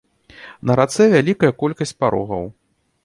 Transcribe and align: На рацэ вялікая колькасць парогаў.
На 0.69 0.77
рацэ 0.79 1.03
вялікая 1.15 1.51
колькасць 1.65 1.97
парогаў. 2.05 2.43